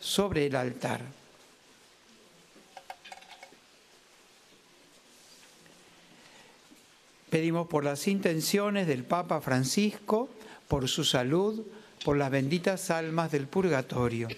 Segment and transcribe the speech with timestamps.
[0.00, 1.00] sobre el altar.
[7.30, 10.30] Pedimos por las intenciones del Papa Francisco,
[10.66, 11.62] por su salud,
[12.04, 14.28] por las benditas almas del purgatorio.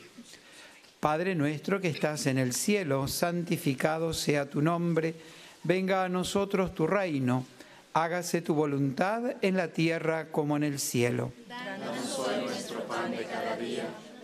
[0.98, 5.14] Padre nuestro que estás en el cielo, santificado sea tu nombre,
[5.62, 7.47] venga a nosotros tu reino,
[7.94, 11.33] hágase tu voluntad en la tierra como en el cielo.
[11.48, 13.88] Danos hoy nuestro pan de cada día,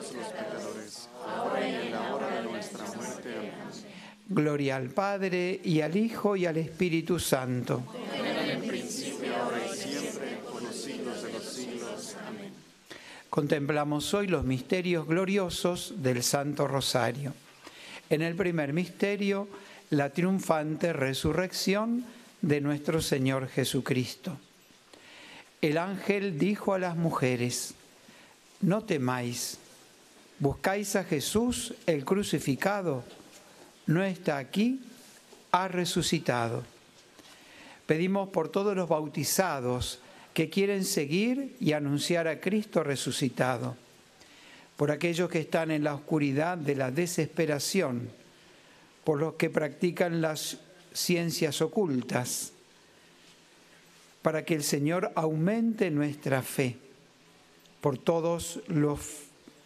[0.00, 3.34] los pecadores, ahora y en la hora de nuestra muerte.
[3.36, 3.52] Amén.
[4.28, 7.82] Gloria al Padre y al Hijo y al Espíritu Santo.
[8.14, 12.16] En el principio, ahora y siempre, por los siglos de los siglos.
[12.26, 12.52] Amén.
[13.28, 17.34] Contemplamos hoy los misterios gloriosos del Santo Rosario.
[18.08, 19.48] En el primer misterio,
[19.90, 22.06] la triunfante resurrección
[22.40, 24.38] de nuestro Señor Jesucristo.
[25.60, 27.74] El ángel dijo a las mujeres,
[28.62, 29.58] no temáis,
[30.40, 33.04] buscáis a Jesús el crucificado,
[33.86, 34.80] no está aquí,
[35.52, 36.64] ha resucitado.
[37.86, 40.00] Pedimos por todos los bautizados
[40.32, 43.76] que quieren seguir y anunciar a Cristo resucitado,
[44.76, 48.08] por aquellos que están en la oscuridad de la desesperación,
[49.04, 50.58] por los que practican las
[50.94, 52.52] ciencias ocultas,
[54.22, 56.76] para que el Señor aumente nuestra fe,
[57.80, 59.29] por todos los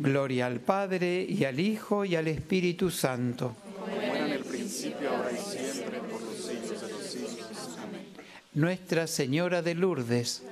[0.00, 3.54] Gloria al Padre y al Hijo y al Espíritu Santo.
[3.78, 7.78] Como era en el principio, ahora y siempre, por los siglos de los siglos.
[7.78, 8.06] Amén.
[8.54, 10.42] Nuestra Señora de Lourdes,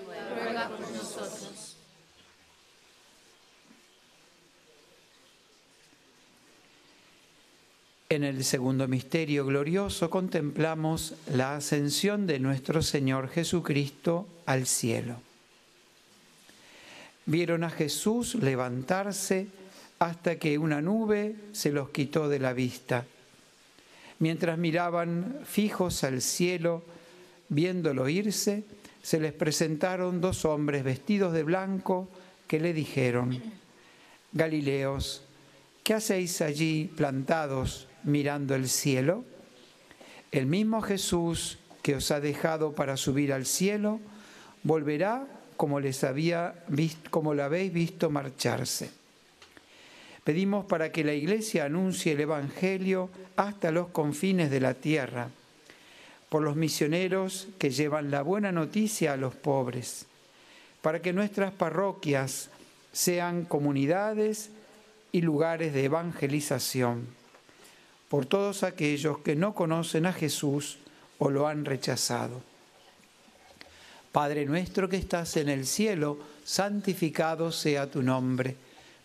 [0.45, 1.77] Ruega por nosotros.
[8.11, 15.28] en el segundo misterio glorioso contemplamos la ascensión de nuestro Señor Jesucristo al cielo.
[17.29, 19.49] Vieron a Jesús levantarse
[19.99, 23.05] hasta que una nube se los quitó de la vista.
[24.19, 26.83] Mientras miraban fijos al cielo,
[27.51, 28.65] viéndolo irse,
[29.03, 32.09] se les presentaron dos hombres vestidos de blanco
[32.47, 33.39] que le dijeron,
[34.33, 35.23] Galileos,
[35.85, 39.27] ¿qué hacéis allí plantados mirando el cielo?
[40.33, 44.01] El mismo Jesús que os ha dejado para subir al cielo,
[44.63, 48.91] volverá como les había visto, como lo habéis visto marcharse.
[50.23, 55.31] Pedimos para que la Iglesia anuncie el Evangelio hasta los confines de la tierra,
[56.29, 60.07] por los misioneros que llevan la buena noticia a los pobres,
[60.81, 62.51] para que nuestras parroquias
[62.93, 64.51] sean comunidades
[65.11, 67.09] y lugares de evangelización,
[68.09, 70.79] por todos aquellos que no conocen a Jesús
[71.19, 72.43] o lo han rechazado.
[74.19, 78.57] Padre nuestro que estás en el cielo, santificado sea tu nombre.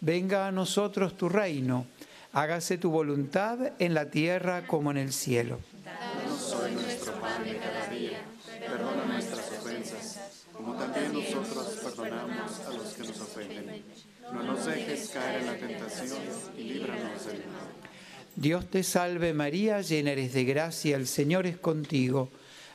[0.01, 1.85] Venga a nosotros tu reino.
[2.31, 5.59] Hágase tu voluntad en la tierra como en el cielo.
[5.85, 8.23] Danos hoy nuestro pan de cada día.
[8.59, 13.83] Perdona nuestras ofensas, como también nosotros perdonamos a los que nos ofenden.
[14.33, 16.17] No nos dejes caer en la tentación
[16.57, 17.69] y líbranos del mal.
[18.35, 22.31] Dios te salve María, llena eres de gracia, el Señor es contigo.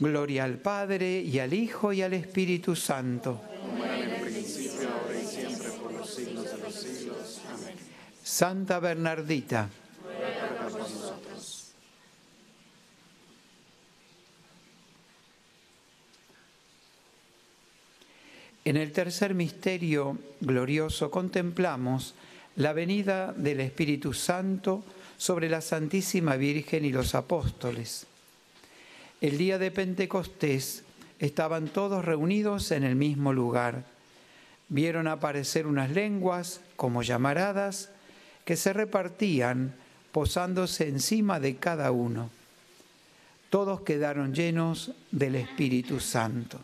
[0.00, 3.40] Gloria al Padre y al Hijo y al Espíritu Santo.
[3.72, 4.08] Amén.
[8.22, 9.70] Santa Bernardita,
[18.64, 22.14] en el tercer misterio glorioso contemplamos
[22.56, 24.84] la venida del Espíritu Santo
[25.16, 28.07] sobre la Santísima Virgen y los apóstoles.
[29.20, 30.84] El día de Pentecostés
[31.18, 33.84] estaban todos reunidos en el mismo lugar.
[34.68, 37.90] Vieron aparecer unas lenguas como llamaradas
[38.44, 39.74] que se repartían
[40.12, 42.30] posándose encima de cada uno.
[43.50, 46.60] Todos quedaron llenos del Espíritu Santo.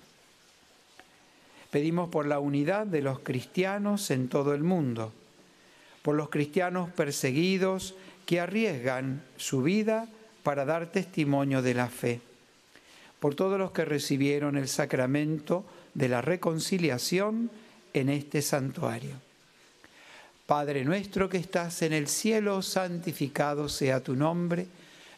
[1.72, 5.12] Pedimos por la unidad de los cristianos en todo el mundo,
[6.02, 7.96] por los cristianos perseguidos
[8.26, 10.06] que arriesgan su vida
[10.44, 12.20] para dar testimonio de la fe,
[13.24, 15.64] por todos los que recibieron el sacramento
[15.94, 17.50] de la reconciliación
[17.94, 19.14] en este santuario.
[20.44, 24.66] Padre nuestro que estás en el cielo, santificado sea tu nombre,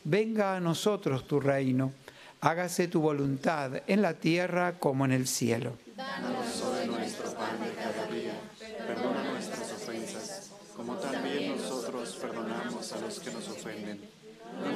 [0.05, 1.95] venga a nosotros tu reino,
[2.43, 5.73] hágase tu voluntad en la tierra como en el cielo.
[5.97, 8.35] Danos hoy nuestro pan cada día.
[8.87, 13.99] Perdona nuestras ofensas, como también nosotros perdonamos a los que nos ofenden.
[14.63, 14.76] No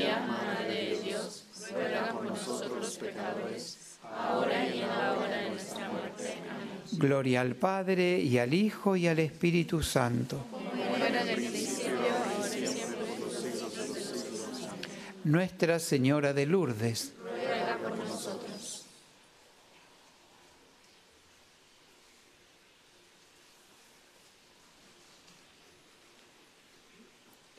[7.01, 10.45] Gloria al Padre y al Hijo y al Espíritu Santo.
[15.23, 17.13] Nuestra Señora de Lourdes.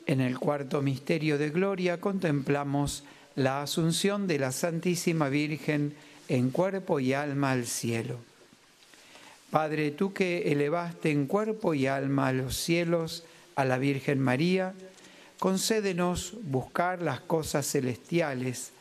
[0.05, 3.03] En el cuarto misterio de gloria contemplamos
[3.35, 5.95] la asunción de la Santísima Virgen
[6.29, 8.32] en cuerpo y alma al cielo.
[9.53, 14.73] Padre, tú que elevaste en cuerpo y alma a los cielos a la Virgen María,
[15.37, 18.71] concédenos buscar las cosas celestiales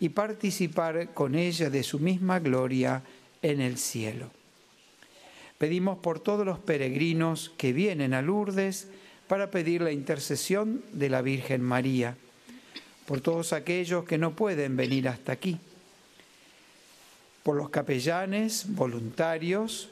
[0.00, 3.02] y participar con ella de su misma gloria
[3.42, 4.30] en el cielo.
[5.58, 8.88] Pedimos por todos los peregrinos que vienen a Lourdes
[9.28, 12.16] para pedir la intercesión de la Virgen María,
[13.04, 15.58] por todos aquellos que no pueden venir hasta aquí,
[17.42, 19.91] por los capellanes, voluntarios,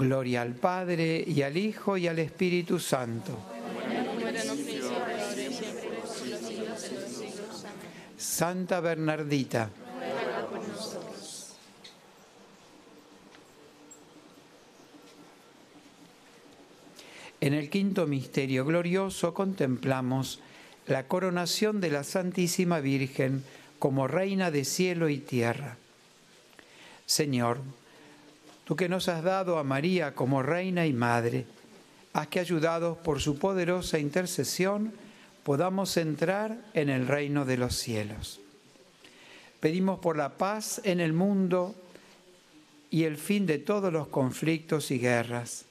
[0.00, 3.38] Gloria al Padre y al Hijo y al Espíritu Santo.
[8.16, 9.68] Santa Bernardita.
[17.42, 20.40] En el quinto misterio glorioso contemplamos
[20.86, 23.44] la coronación de la Santísima Virgen
[23.78, 25.76] como Reina de cielo y tierra.
[27.04, 27.58] Señor,
[28.70, 31.44] tú que nos has dado a María como Reina y Madre,
[32.12, 34.92] haz que ayudados por su poderosa intercesión
[35.42, 38.38] podamos entrar en el reino de los cielos.
[39.58, 41.74] Pedimos por la paz en el mundo
[42.90, 45.64] y el fin de todos los conflictos y guerras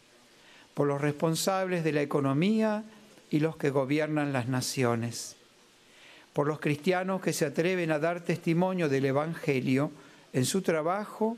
[0.73, 2.83] por los responsables de la economía
[3.31, 5.37] y los que gobiernan las naciones,
[6.33, 9.89] por los cristianos que se atreven a dar testimonio del Evangelio
[10.33, 11.37] en su trabajo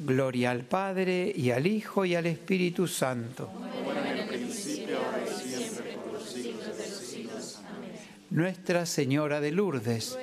[0.00, 3.50] Gloria al Padre y al Hijo y al Espíritu Santo.
[8.30, 10.16] Nuestra Señora de Lourdes,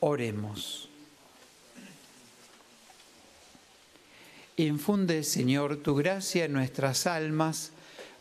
[0.00, 0.88] oremos.
[4.56, 7.72] Infunde, Señor, tu gracia en nuestras almas,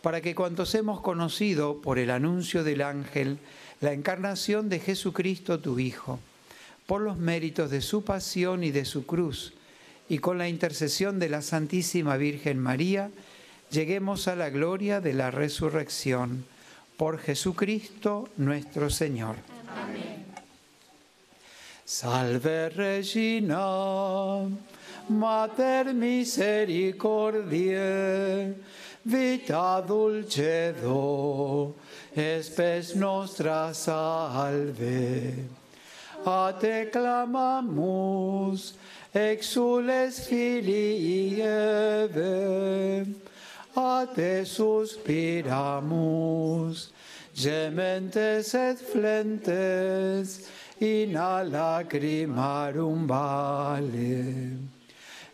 [0.01, 3.39] para que cuantos hemos conocido por el anuncio del ángel
[3.79, 6.19] la encarnación de Jesucristo, tu Hijo,
[6.87, 9.53] por los méritos de su pasión y de su cruz,
[10.09, 13.11] y con la intercesión de la Santísima Virgen María,
[13.69, 16.45] lleguemos a la gloria de la resurrección.
[16.97, 19.35] Por Jesucristo nuestro Señor.
[19.69, 20.25] Amén.
[21.85, 24.47] Salve Regina.
[25.09, 28.55] Mater misericordiae,
[29.05, 31.75] vita dulcedo,
[32.13, 35.56] espes nostra salve.
[36.25, 38.73] A te clamamus,
[39.13, 43.05] exules filii Eve,
[43.75, 45.47] a te suspiramus,
[47.33, 50.47] gementes et flentes,
[50.79, 54.57] in a lacrimarum vale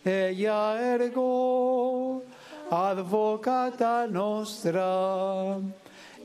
[0.05, 2.23] ella ergo
[2.69, 5.59] advocata nostra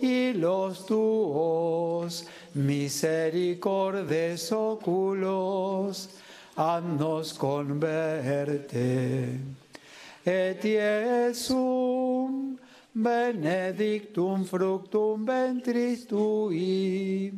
[0.01, 2.27] y los tuos
[2.59, 6.09] misericordes oculos
[6.99, 9.41] nos converte.
[10.27, 12.59] Et Iesum
[12.95, 17.33] benedictum fructum ventris tui,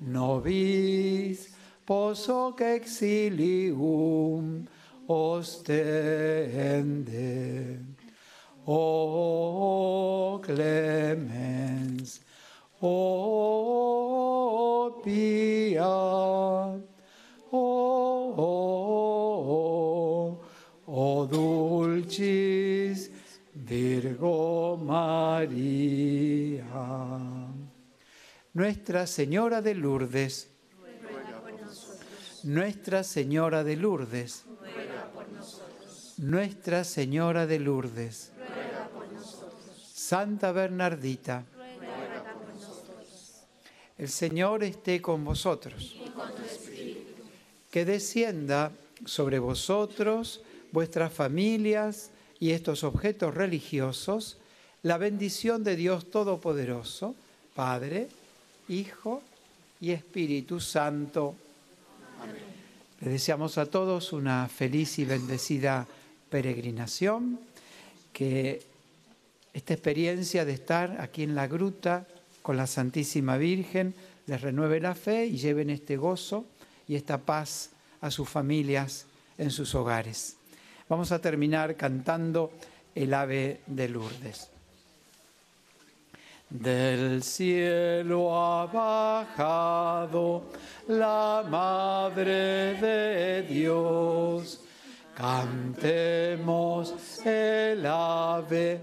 [0.00, 1.48] nobis
[1.86, 4.66] posoc exilium,
[5.06, 6.18] ostende.
[8.66, 12.20] Oh clemens,
[12.82, 14.37] oh
[15.02, 16.80] pia, oh,
[18.36, 20.40] oh,
[20.86, 23.10] oh dulcis
[23.54, 26.64] Virgo María.
[28.54, 30.48] Nuestra Señora de Lourdes,
[32.44, 34.44] Nuestra Señora de Lourdes,
[36.18, 38.32] nuestra Señora de Lourdes.
[40.08, 41.44] Santa Bernardita.
[43.98, 45.96] El Señor esté con vosotros.
[46.04, 47.22] Y con tu espíritu.
[47.70, 48.72] Que descienda
[49.04, 50.40] sobre vosotros,
[50.72, 54.38] vuestras familias y estos objetos religiosos
[54.82, 57.14] la bendición de Dios Todopoderoso,
[57.54, 58.08] Padre,
[58.68, 59.22] Hijo
[59.80, 61.34] y Espíritu Santo.
[62.20, 62.36] Amén.
[63.00, 65.86] Le deseamos a todos una feliz y bendecida
[66.30, 67.40] peregrinación,
[68.12, 68.62] que
[69.52, 72.06] esta experiencia de estar aquí en la gruta
[72.48, 76.46] con la Santísima Virgen les renueve la fe y lleven este gozo
[76.86, 79.04] y esta paz a sus familias
[79.36, 80.38] en sus hogares.
[80.88, 82.50] Vamos a terminar cantando
[82.94, 84.48] el ave de Lourdes.
[86.48, 90.44] Del cielo ha bajado
[90.86, 94.62] la Madre de Dios
[95.18, 96.94] Cantemos
[97.26, 98.80] el ave